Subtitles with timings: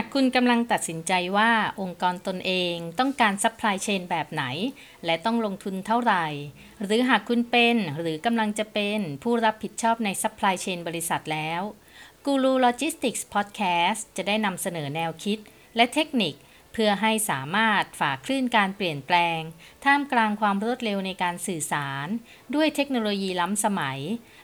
[0.00, 4.44] หากคุณกำลังตัดสินใจว่าองค์กรตนเองต้องการ supply chain แบบไหน
[5.04, 6.26] และต้องลงทุนเท่าไหร่
[6.82, 11.62] หรือหากคุณเป็นหรือกำลังจะเป็นผู้รับผิดชอบใน supply chain บริษัทแล้ว
[12.24, 15.38] กูรูโลจิสติกส์พอดแคสต์จะได้นำเสนอแนวคิด
[15.76, 16.34] และเทคนิค
[16.72, 19.40] เพื่อให้สามารถฝ่าคลื่นการเปลี่ยนแปลง
[19.84, 22.06] ท่ามกลางความรวดเร็วในการสื่อสาร
[22.54, 24.00] ด้วยเทคโนโลยีล้ำสมัย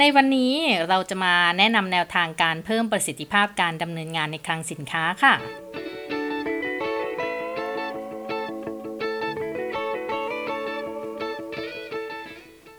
[0.00, 0.54] ในวันนี้
[0.88, 5.34] เราจะมาแนะนำแนวทางการเพิ่มประสิทธิภาพการดำเนินงานในคลังสินค้าค่ะ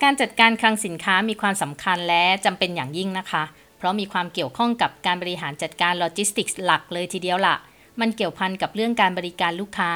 [0.04, 3.44] การจัดการคลังสินค้ามีความสำคัญและจำเป็นอย่างยิ่งนะคะ
[3.78, 7.56] เพราะมีความเกี่ยวข้องกับการบริหารจัดการโลจิสติกส์หลักเลยทีเดียวละค่ะ
[8.00, 9.94] มันเกี่ยวพันกับเรื่องการบริการลูกค้า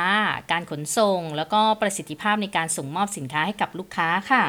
[0.51, 4.43] การขนส่ง แล้วก็ประสิทธิภาพในการส่งมอบสินค้าให้กับลูกค้าค่ะ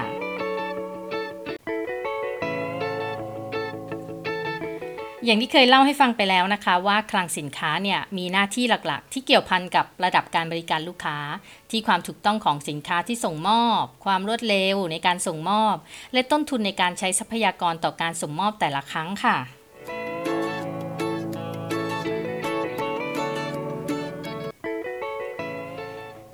[5.25, 11.19] อย่างที่เคยเล่าให้ฟังไปแล้วนะคะว่าคลังสินค้าเนี่ยมีหน้าที่หลักๆ ที่เกี่ยวพันกับระดับการบริการลูกค้า
[11.71, 15.77] ที่ความถูกต้องของสินค้าที่ส่งมอบ ความรวดเร็วในการส่งมอบ
[16.13, 19.37] และต้นทุนในการใช้ทรัพยากรต่อการส่งมอบแต่ละครั้งค่ะ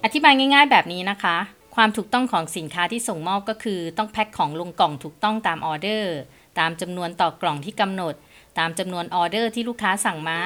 [0.05, 1.37] อธิบายง่าย ๆ แบบนี้นะคะ
[1.77, 6.17] ความถูกต้องของสินค้าที่ส่งมอบก็คือ ต้องแพ็คของลงกล่องถูกต้องตามออเดอร์
[6.59, 8.15] ตามจำนวนต่อกล่องที่กำหนด
[8.59, 10.41] ตามจำนวนออเดอร์ที่ลูกค้าสั่งมา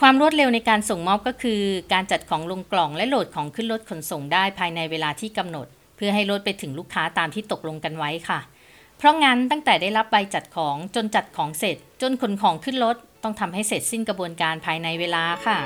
[0.00, 1.60] ความรวดเร็วในการส่งมอบก็คือ
[1.92, 5.66] การจัดของลงกล่องและโหลดของขึ้นรถขนส่งได้ภายในเวลาที่กำหนด
[5.96, 8.40] เพื่อให้รถไปถึงลูกค้าตามที่ตกลงกันไว้ค่ะ
[8.98, 15.58] เพราะงั้นตั้งแต่ได้รับใบจัดของจนจัดของเสร็จ จนขนของขึ้นรถต้องทำให้เสร็จสิ้นกระบวนการภายในเวลาค่ะ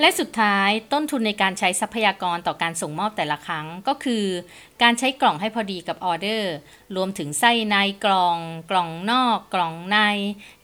[0.00, 4.24] และสุดท้ายต้นทุนในการใช้ทรัพยากรต่อการส่งมอบแต่ละครั้งก็คือ
[4.82, 6.52] การใช้กล่องให้พอดีกับออเดอร์
[6.96, 8.38] รวมถึงไส้ในกล่อง
[8.70, 9.98] กล่องนอก กล่องใน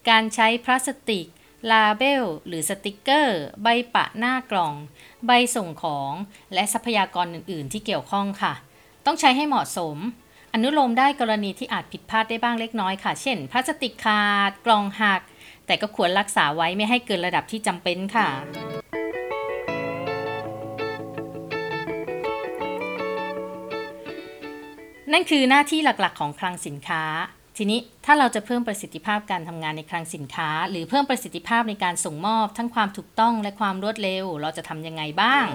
[0.08, 1.26] การใช้พลาสติก
[1.70, 4.74] ลาเบล หรือสติกเกอร์ ใบปะหน้ากล่อง
[5.26, 6.12] ใบส่งของ
[6.54, 8.54] และทรัพยากรอื่น ๆ ที่เกี่ยวข้องค่ะ
[9.06, 9.96] ต้องใช้ให้เหมาะสม
[10.54, 15.22] อนุโลมได้กรณีที่อาจผิดพลาดได้บ้างเล็กน้อยค่ะ เช่น พลาสติกขาด กล่องหัก
[15.66, 18.28] แต่ก็ควรรักษาไว้ไม่ให้เกินระดับที่จำเป็นค่ะ
[25.12, 27.02] นั่นคือหน้าที่หลักๆ ของคลังสินค้า
[27.56, 35.46] ทีนี้ถ้าเราจะเพิ่มประสิทธิภาพการทำงานในคลังสินค้า หรือเพิ่มประสิทธิภาพในการส่งมอบ ทั้งความถูกต้องและความรวดเร็ว เราจะทำยังไงบ้าง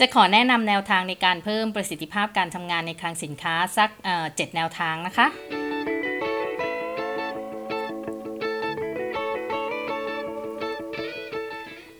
[0.00, 3.90] จะขอแนะนำแนวทางในการเพิ่มประสิทธิภาพการทำงานในคลังสินค้าสัก
[4.36, 5.28] เจ็ดแนวทางนะคะ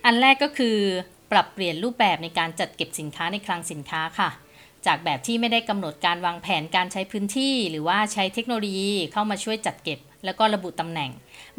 [0.05, 0.79] อันแรกก็คือ
[1.35, 4.31] ปรับเปลี่ยนรูปแบบในการจัดเก็บสินค้าในคลังสินค้าค่ะ
[4.87, 11.11] จากแบบที่ไม่ได้กำหนดการวางแผนการใช้พื้นที่ หรือว่าใช้เทคโนโลยีเข้ามาช่วยจัดเก็บ แล้วก็ระบุตำแหน่ง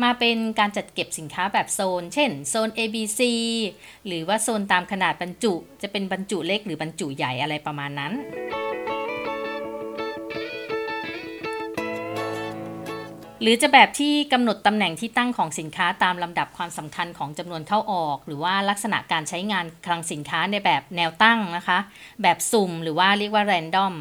[0.04, 3.20] มาเป็นการจัดเก็บสินค้าแบบโซน เช่นโซน A B C
[4.08, 8.14] หรือว่าโซนตามขนาดบรรจุ จะเป็นบรรจุเล็กหรือบรรจุใหญ่อะไรประมาณนั้น
[13.42, 21.80] หรือจะแบบที่กำหนดตำแหน่งที่ตั้งของสินค้าตามลำดับความสำคัญของจำนวนเข้าออก หรือว่าลักษณะการใช้งานคลังสินค้าในแบบแนวตั้งนะคะ
[22.22, 23.94] แบบสุ่มหรือว่าเรียกว่า random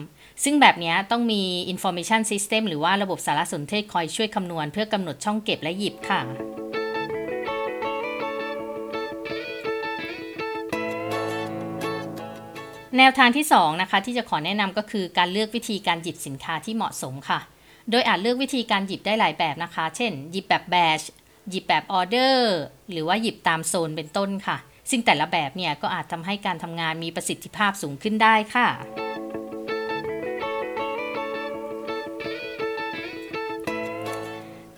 [0.45, 6.21] ซึ่งแบบนี้ต้องมี information system หรือว่าระบบสารสนเทศคอยช่วยคำนวณ เพื่อกำหนดช่องเก็บและหยิบค่ะ
[12.99, 17.41] แนวทางที่2นะคะที่จะขอแนะนำก็คือการเลือกวิธีการหยิบสินค้าที่เหมาะสมค่ะ
[17.91, 21.01] โดยอาจเลือกวิธีการหยิบได้หลายแบบนะคะ เช่น หยิบแบบแบช
[21.51, 22.55] หยิบแบบออเดอร์
[22.91, 24.57] หรือว่าหยิบตามโซนเป็นต้นค่ะ
[24.91, 28.69] ซึ่งแต่ละแบบเนี่ยก็อาจทำให้การทำงานมีประสิทธิภาพสูงขึ้นได้ค่ะ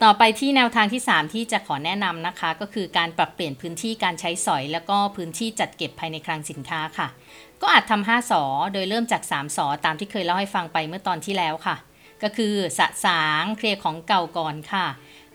[0.05, 7.09] ต่อไปที่แนวทางที่ 3 ที่จะขอแนะนำนะคะ ก็คือการปรับเปลี่ยนพื้นที่การใช้สอย แล้วก็พื้นที่จัดเก็บภายในคลังสินค้าค่ะ
[7.63, 8.43] ก็อาจทำ5สอ
[8.73, 11.77] โดยเริ่มจาก 3สอตามที่เคยเล่าให้ฟังไปเมื่อตอนที่แล้วค่ะ
[12.23, 14.87] ก็คือสะสางเคลียร์ของเก่าก่อนค่ะ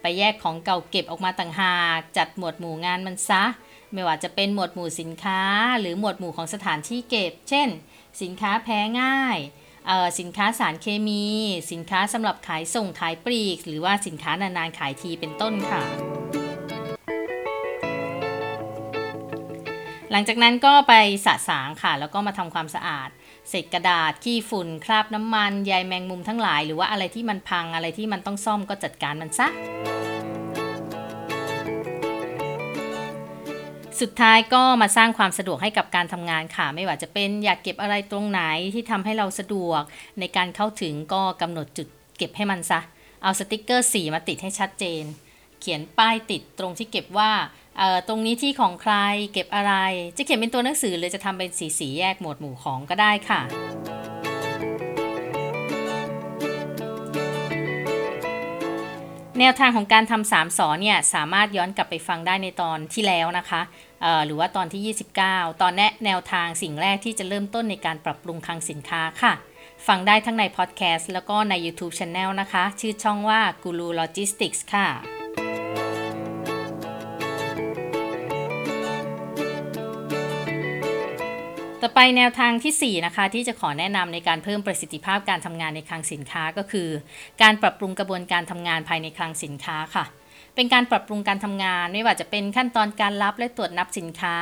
[0.02, 3.44] ไปแยกของเก่าเก็บออกมาต่างหาก จัดหมวดหมู่งานมันซะ
[3.94, 5.42] ไม่ว่าจะเป็นหมวดหมู่สินค้า
[5.80, 7.70] หรือหมวดหมู่ของสถานที่เก็บ เช่น
[8.22, 9.38] สินค้าแพ้ง่าย
[10.20, 11.26] สินค้าสารเคมี
[11.72, 15.84] สินค้าสำหรับขายส่งขายปลีก หรือว่าสินค้านานๆขายทีเป็นต้นค่ะ
[20.12, 20.94] หลังจากนั้นก็ไป
[21.26, 23.10] สะสางค่ะ แล้วก็มาทำความสะอาด
[23.50, 29.48] เศษกระดาษขี้ฝุ่น คราบน้ำมันใยแมงมุมทั้งหลาย หรือว่าอะไรที่มันพังอะไรที่มันต้องซ่อมก็จัดการมันซะ
[34.02, 38.42] สุดท้ายก็มาสร้างความสะดวกให้กับการทำงานค่ะ ไม่ว่าจะเป็นอยากเก็บอะไรตรงไหน
[38.74, 39.82] ที่ทำให้เราสะดวก
[40.20, 42.80] ในการเข้าถึงก็กำหนดจุดเก็บให้มันซะ
[43.24, 45.04] เอาสติกเกอร์สีมาติดให้ชัดเจน
[45.60, 47.32] เขียนป้ายติดตรงที่เก็บว่า
[48.08, 48.94] ตรงนี้ที่ของใคร
[49.34, 49.74] เก็บอะไร
[50.18, 53.42] จะเขียนเป็นตัวหนังสือหรือจะทำเป็นสีสีแยกหมวดหมู่ของก็ได้ค่ะ
[59.40, 63.62] แนวทางของการทำสามสอนเนี่ยสามารถย้อนกลับไปฟังได้ในตอนที่แล้วนะคะ
[64.26, 69.34] หรือว่าตอนที่ 29 ตอนแนะแนวทางสิ่งแรกที่จะเริ่มต้นในการปรับปรุงคลังสินค้าค่ะ
[69.88, 74.88] ฟังได้ทั้งในพอดแคสต์แล้วก็ใน YouTube Channel นะคะ ชื่อช่องว่า Guru Logistics ค่ะ
[81.84, 86.90] ต่อไปแนวทางทีสี่ 4 นะคะที่จะขอแนะนำในการเพิ่มประสิทธิภาพการทำงานในคลังสินค้าก็คือ
[87.42, 90.06] การปรับปรุงกระบวนการทำงานภายในคลังสินค้าค่ะ
[90.56, 94.38] เป็นการปรับปรุงการทำงาน ไม่ว่าจะเป็นขั้นตอนการรับและตรวจนับสินค้า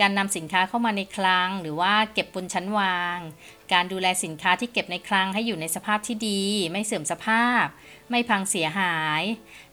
[0.00, 3.18] การนำสินค้าเข้ามาในคลัง หรือว่าเก็บบนชั้นวาง
[3.72, 6.42] การดูแลสินค้าที่เก็บในคลังให้อยู่ในสภาพที่ดี
[6.72, 7.64] ไม่เสื่อมสภาพ
[8.10, 9.22] ไม่พังเสียหาย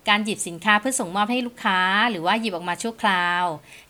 [0.10, 1.80] การหยิบสินค้าเพื่อส่งมอบให้ลูกค้า
[2.12, 3.44] หรือว่าหยิบออกมาชั่วคราว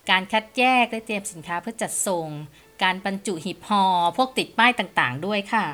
[0.10, 2.30] การคัดแยกและเตรียมสินค้าเพื่อจัดส่ง
[2.84, 3.84] การบรรจุหีบห่อ
[4.18, 5.66] พวกติดป้ายต่างๆ ด้วยค่ะ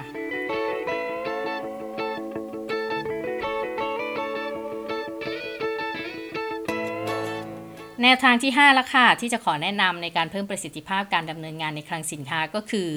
[8.04, 12.90] แนวทางที่5ละค่ะที่จะขอแนะนำในการเพิ่มประสิทธิภาพการดำเนินงานในคลังสินค้าก็คือ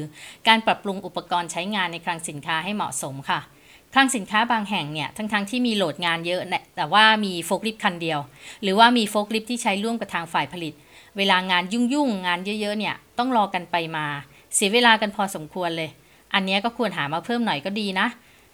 [0.48, 3.40] การปรับปรุงอุปกรณ์ใช้งานในคลังสินค้าให้เหมาะสมค่ะ
[3.94, 8.18] คลังสินค้าบางแห่งเนี่ยทั้งๆที่มี load งานเยอะเนี่ยแต่ว่ามีโฟล์ลิฟต์คันเดียว
[8.62, 10.72] หรือว่ามีโฟล์ลิฟต์ที่ใช้ร่วมกับทางฝ่ายผลิต
[11.16, 14.06] เวลางานยุ่งๆงานเยอะๆเนี่ยต้องรอกันไปมา
[14.54, 15.90] เสียเวลากันพอสมควรเลย
[16.34, 18.08] อันนี้ก็ควรหามาเพิ่มหน่อยก็ดีนะ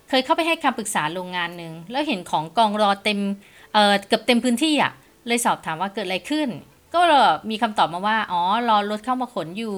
[0.09, 3.21] เคยเข้าไปให้คำปรึกษาโรงงานหนึ่งแล้วเห็นของกองรอเต็ม
[3.73, 4.93] เอ่อเกือบเต็มพื้นที่อะ
[5.27, 6.49] เลยสอบถามว่าเกิดอะไรขึ้น
[6.95, 7.01] ก็
[7.51, 9.77] มีคำตอบมาว่า อ๋อ รอรถเข้ามาขนอยู่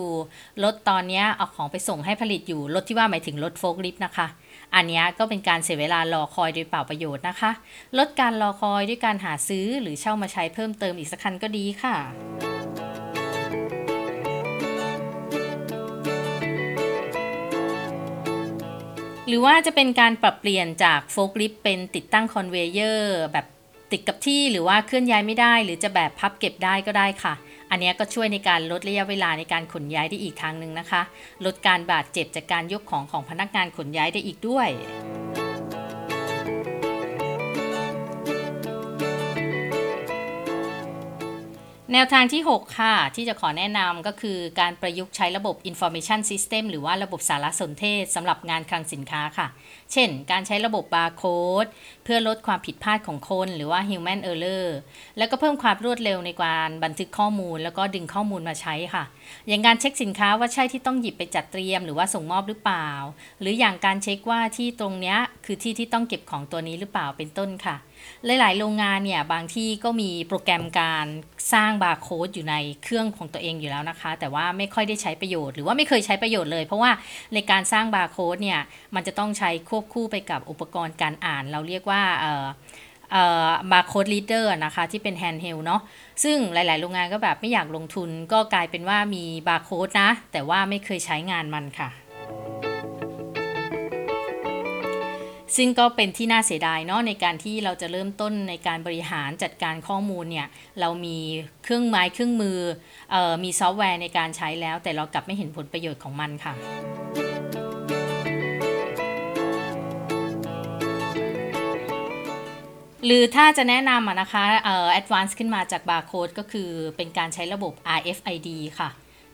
[0.65, 4.27] รถตอนนี้เอาของไปส่งให้ผลิตอยู่ รถที่ว่าหมายถึงรถโฟล์คลิฟต์นะคะ
[4.75, 7.51] อันนี้ก็เป็นการเสียเวลารอคอยโดยเปล่าประโยชน์นะคะ
[7.99, 11.97] ลดการรอคอยด้วยการหาซื้อหรือเช่ามาใช้เพิ่มเติมอีกสักคันก็ดีค่ะ
[19.29, 23.47] หรือว่าจะเป็นการปรับเปลี่ยนจากโฟล์คลิฟเป็นติดตั้ง conveyor แบบ
[23.93, 27.35] ติดกับที่หรือว่าเคลื่อนย้ายไม่ได้ หรือจะแบบพับเก็บได้ก็ได้ค่ะ
[27.71, 31.03] อันนี้ก็ช่วยในการลดระยะเวลาในการขนย้ายได้อีกทางหนึ่งนะคะ
[31.45, 34.69] ลดการบาดเจ็บจากการยกของของพนักงานขนย้ายได้อีกด้วย
[41.95, 49.47] แนวทางที่ 6 ค่ะ ที่จะขอแนะนำก็คือการประยุกต์ใช้ระบบ Information System หรือว่าระบบสารสนเทศสำหรับงานคลังสินค้าค่ะ
[49.93, 51.67] เช่น การใช้ระบบบาร์โค้ด
[52.05, 54.67] เพื่อลดความผิดพลาดของคน หรือว่า Human Error
[55.19, 59.05] แล้วก็เพิ่มความรวดเร็วในการบันทึกข้อมูล แล้วก็ดึงข้อมูลมาใช้ค่ะ
[59.49, 62.89] อย่างการเช็คสินค้าว่าใช่ที่ต้องหยิบไปจัดเตรียม หรือว่าส่งมอบหรือเปล่า
[63.41, 67.77] หรืออย่างการเช็คว่าที่ตรงเนี้ยคือที่ที่ต้องเก็บของตัวนี้หรือเปล่าเป็นต้นค่ะ
[68.41, 71.07] หลาย ๆ โรงงานเนี่ยบางที่ก็มีโปรแกรมการ
[71.53, 76.91] สร้างบาร์โค้ดอยู่ในเครื่องของตัวเองอยู่แล้วนะคะ แต่ว่าไม่ค่อยได้ใช้ประโยชน์หรือว่าไม่เคยใช้ประโยชน์เลย เพราะว่า
[77.35, 78.61] ในการสร้างบาร์โค้ดเนี่ย
[78.95, 82.47] มันจะต้องใช้ควบคู่ไปกับอุปกรณ์การอ่าน เราเรียกว่าเอ่อ
[83.13, 85.81] เอ่อ barcode reader นะคะที่เป็น handheld เนาะ
[86.25, 91.91] ซึ่งหลาย ๆ โรงงานก็แบบไม่อยากลงทุนก็กลายเป็นว่ามีบาร์โค้ดนะ แต่ว่าไม่เคยใช้งานมันค่ะ
[95.57, 100.49] ซึ่งก็เป็นที่น่าเสียดายเนาะในการที่เราจะเริ่มต้นในการบริหารจัดการข้อมูลเนี่ย
[100.81, 101.19] เรามี
[101.65, 106.55] เครื่องไม้เครื่องมือเอ่อมีซอฟต์แวร์ในการใช้แล้ว แต่เรากลับไม่เห็นผลประโยชน์ของมันค่ะ
[113.07, 118.89] หรือถ้าจะแนะนำนะคะเอ่อ advance ขึ้นมาจากบาร์โค้ดก็คือเป็นการใช้ระบบ RFID ค่ะ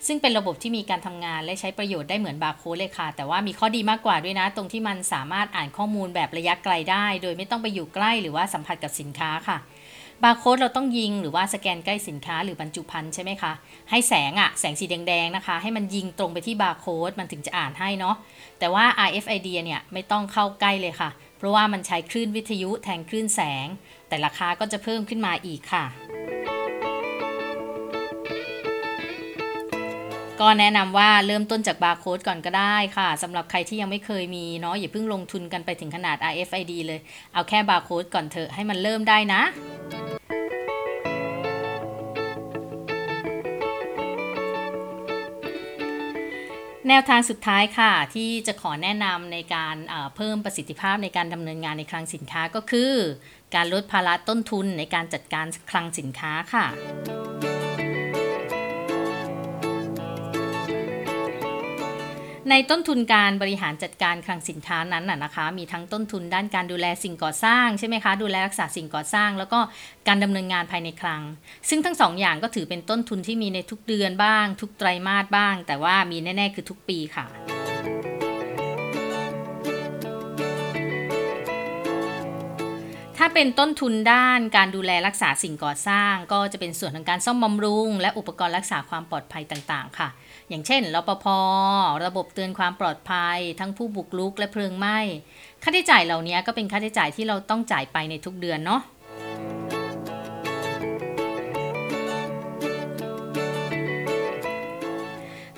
[0.06, 9.58] ซึ่งเป็นระบบที่มีการทำงานและใช้ประโยชน์ได้เหมือนบาร์โค้ดเลยค่ะ แต่ว่ามีข้อดีมากกว่าด้วยนะ ตรงที่มันสามารถอ่านข้อมูลแบบระยะไกลได้ โดยไม่ต้องไปอยู่ใกล้หรือว่าสัมผัสกับสินค้าค่ะ
[10.24, 13.52] บาร์โค้ดเราต้องยิงหรือว่าสแกนใกล้สินค้าหรือบรรจุภัณฑ์ใช่ไหมคะ
[13.90, 18.16] ให้แสงอะแสงสีแดงๆนะคะ ให้มันยิงตรงไปที่บาร์โค้ดมันถึงจะอ่านให้เนาะ
[18.58, 23.66] แต่ว่า RFID เนี่ยไม่ต้องเข้าใกล้เลยค่ะ เพราะว่ามันใช้คลื่นวิทยุแทนคลื่นแสง
[24.08, 25.84] แต่ราคาก็จะเพิ่มขึ้นมาอีกค่ะ
[30.40, 37.00] ก็แนะนำว่าเริ่มต้นจากบาร์โค้ดก่อนก็ได้ค่ะสำหรับใครที่ยังไม่เคยมีเนาะอย่าเพิ่งลงทุนกันไปถึงขนาด RFID เลย
[37.35, 39.43] เอาแค่บาร์โค้ดก่อนเถอะให้มันเริ่มได้นะ
[46.88, 52.93] แนวทางสุดท้ายค่ะ ที่จะขอแนะนำในการเเพิ่มประสิทธิภาพในการดำเนินงานในคลังสินค้าก็คือ
[53.55, 56.66] การลดภาระต้นทุนในการจัดการคลังสินค้าค่ะ
[62.50, 69.60] ในต้นทุนการบริหารจัดการคลังสินค้านั้นน่ะนะคะ มีทั้งต้นทุนด้านการดูแลสิ่งก่อสร้างใช่ไหมคะ ดูแลรักษาสิ่งก่อสร้าง แล้วก็
[70.08, 71.22] การดำเนินงานภายในคลัง
[71.68, 77.26] ซึ่งทั้งสองอย่างก็ถือเป็นต้นทุนที่มีในทุกเดือนบ้าง ทุกไตรมาสบ้าง แต่ว่ามีแน่ ๆ คือทุกปีค่ะ
[83.18, 90.08] ถ้าเป็นต้นทุนด้านการดูแลรักษาสิ่งก่อสร้าง ก็จะเป็นส่วนของการซ่อมบำรุง และอุปกรณ์รักษาความปลอดภัยต่าง ๆ ค่ะ
[90.48, 91.26] อย่างเช่นรปภ
[92.04, 94.98] ระบบเตือนความปลอดภัย ทั้งผู้บุกรุกและเพลิงไหม้
[95.62, 98.82] ค่าใช้จ่ายเหล่านี้ก็เป็นค่าใช้จ่ายที่เราต้องจ่ายไปในทุกเดือนเนาะ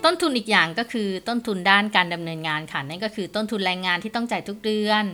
[0.04, 5.04] ต้นทุนอีกอย่างก็คือต้นทุนด้านการดำเนินงานค่ะนั่นก็คือต้นทุนแรงงานที่ต้องจ่ายทุกเดือน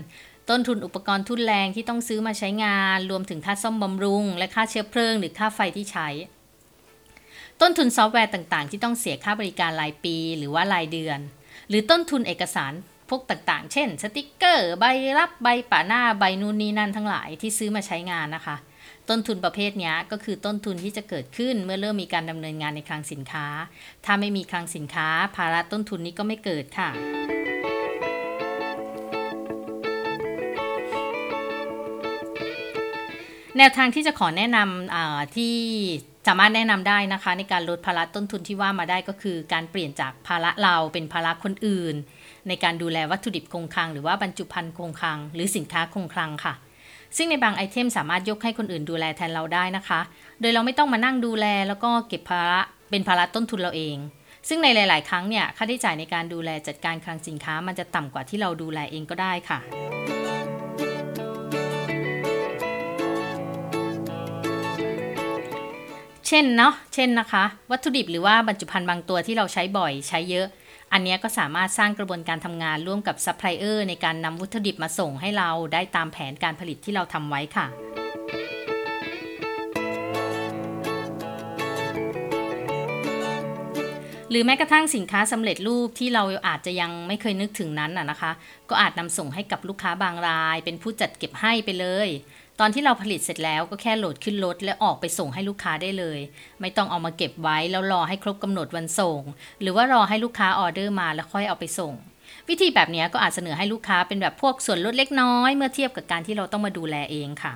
[0.50, 6.08] ต้นทุนอุปกรณ์ทุนแรงที่ต้องซื้อมาใช้งาน รวมถึงค่าซ่อมบำรุง และค่าเชื้อเพลิง หรือค่าไฟที่ใช้
[7.60, 11.18] ต้นทุนซอฟต์แวร์ต่างๆ ที่ต้องเสียค่าบริการรายปี หรือว่ารายเดือน
[11.68, 12.72] หรือต้นทุนเอกสาร
[13.10, 14.84] พวกต่างๆ เช่น สติกเกอร์ ใบ
[15.18, 18.56] รับใบปะหน้าใบนู่นนี่นั่นทั้งหลายที่ซื้อมาใช้งานนะคะ
[19.08, 23.46] ต้นทุนประเภทนี้ก็คือต้นทุนที่จะเกิดขึ้นเมื่อเริ่มมีการดำเนินงานในคลังสินค้า
[24.04, 26.90] ถ้าไม่มีคลังสินค้า ภาระต้นทุนนี้ก็ไม่เกิดค่ะ
[33.58, 35.54] แนวทางที่จะขอแนะนำที่
[36.26, 41.94] สามารถแนะนำได้นะคะ ในการลดภาระต้นทุนที่ว่ามาได้ก็คือ การเปลี่ยนจากภาระเราเป็นภาระคนอื่น
[42.48, 46.54] ในการดูแลวัตถุดิบคงคลัง หรือว่าบรรจุภัณฑ์คงคลัง หรือสินค้าคงคลังค่ะ
[47.16, 50.00] ซึ่งในบางไอเทมสามารถยกให้คนอื่นดูแลแทนเราได้นะคะ
[50.40, 53.96] โดยเราไม่ต้องมานั่งดูแล แล้วก็เก็บภาระเป็นภาระต้นทุนเราเอง
[54.48, 60.13] ซึ่งในหลาย ๆ ครั้งเนี่ยค่าใช้จ่ายในการดูแลจัดการคลังสินค้า มันจะต่ำกว่าที่เราดูแลเองก็ได้ค่ะ
[66.28, 70.46] เช่นเนาะเช่นนะคะ วัตถุดิบหรือว่าบรรจุภัณฑ์บางตัวที่เราใช้บ่อยใช้เยอะ
[70.92, 77.66] อันนี้ก็สามารถสร้างกระบวนการทำงานร่วมกับซัพพลายเออร์ในการนำวัตถุดิบมาส่งให้เราได้ตามแผนการผลิตที่เราทำไว้ค่ะ
[84.30, 88.32] หรือแม้กระทั่งสินค้าสำเร็จรูปที่เราอาจจะยังไม่เคยนึกถึงนั้นนะคะ
[88.70, 92.08] ก็อาจนำส่งให้กับลูกค้าบางราย เป็นผู้จัดเก็บให้ไปเลย
[92.60, 96.18] ตอนที่เราผลิตเสร็จแล้วก็แค่โหลดขึ้นรถและออกไปส่งให้ลูกค้าได้เลย
[96.60, 99.20] ไม่ต้องเอามาเก็บไว้แล้วรอให้ครบกำหนดวันส่ง
[99.60, 101.94] หรือว่ารอให้ลูกค้าออเดอร์มาแล้วค่อยเอาไปส่ง
[102.48, 107.54] วิธีแบบนี้ก็อาจเสนอให้ลูกค้าเป็นแบบพวกส่วนลดเล็กน้อย เมื่อเทียบกับการที่เราต้องมาดูแลเองค่ะ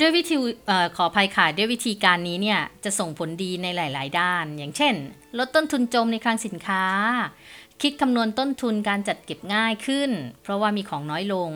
[0.00, 0.36] ด้วยวิธี
[0.70, 4.94] ออขออภัยค่ะด้วยวิธีการนี้เนี่ยจะส่งผลดีในหลาย ๆ ด้าน อย่างเช่น
[5.38, 6.82] ลดต้นทุนจมในคลังสินค้า
[7.82, 10.10] คิดคำนวณต้นทุนการจัดเก็บง่ายขึ้น
[10.42, 11.50] เพราะว่ามีของน้อยลง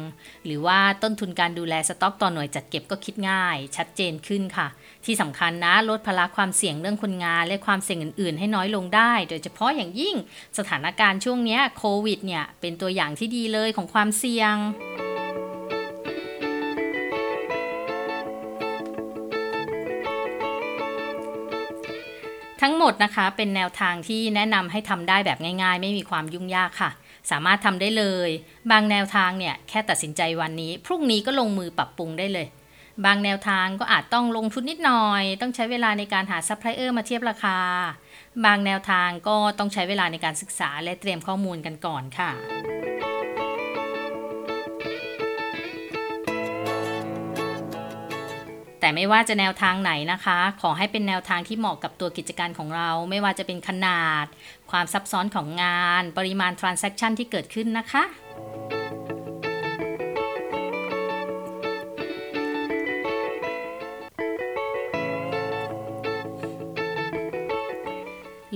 [0.45, 4.69] หรือว่าต้นทุนการดูแลสต็อกต่อหน่วยจัดเก็บก็คิดง่าย ชัดเจนขึ้นค่ะ
[5.05, 10.17] ที่สำคัญนะลดภาระความเสี่ยงเรื่องคนงาน และความเสี่ยงอื่น ๆ ให้น้อยลงได้ โดยเฉพาะอย่างยิ่ง
[10.59, 14.55] สถานการณ์ช่วงนี้โควิดเนี่ยเป็นตัวอย่างที่ดีเลยของความเสี่ยง
[22.61, 26.91] ทั้งหมดนะคะเป็นแนวทางที่แนะนำให้ทำได้แบบง่าย ๆ ไม่มีความยุ่งยากค่ะ
[27.31, 28.31] สามารถทำได้เลย
[28.71, 32.47] บางแนวทางเนี่ยแค่ตัดสินใจวันนี้ พรุ่งนี้ก็ลงมือปรับปรุงได้เลย
[33.05, 37.59] บางแนวทางก็อาจต้องลงทุนนิดหน่อย ต้องใช้เวลาในการหาซัพพลายเออร์มาเทียบราคา
[38.45, 42.31] บางแนวทางก็ต้องใช้เวลาในการศึกษาและเตรียมข้อมูลกันก่อนค่ะ
[48.81, 54.27] แต่ไม่ว่าจะแนวทางไหนนะคะ ขอให้เป็นแนวทางที่เหมาะกับตัวกิจการของเรา ไม่ว่าจะเป็นขนาด
[54.71, 58.05] ความซับซ้อนของงาน ปริมาณ transaction ที่เกิดขึ้นนะคะ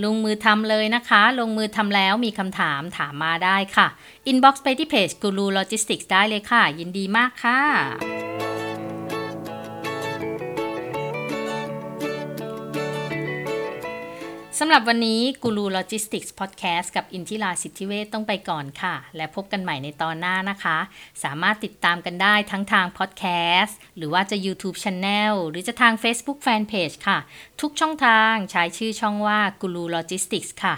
[0.04, 3.86] ลงมือทำเลยนะคะ ลงมือทำแล้วมีคำถามถามมาได้ค่ะ
[4.30, 8.13] inbox ไปที่เพจ Guru Logistics ได้เลยค่ะ ยินดีมากค่ะ
[14.60, 20.78] สำหรับวันนี้กูรูโลจิสติกส์พอดแคสต์กับอินทิราสิทธิเวทต้องไปก่อนค่ะ และพบกันใหม่ในตอนหน้านะคะ
[21.24, 23.24] สามารถติดตามกันได้ทั้งทางพอดแค
[23.60, 27.18] สต์หรือว่าจะ YouTube Channel หรือจะทาง Facebook Fanpage ค่ะ
[27.60, 30.74] ทุกช่องทางใช้ชื่อช่องว่ากูรูโลจิสติกส์ค่ะ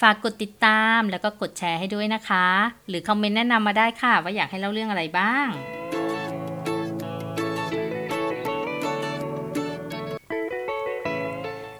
[0.00, 2.46] ฝากกดติดตามแล้วก็กดแชร์ให้ด้วยนะคะ
[2.88, 5.48] หรือคอมเมนต์แนะนำมาได้ค่ะ ว่าอยากให้เล่าเรื่องอะไรบ้าง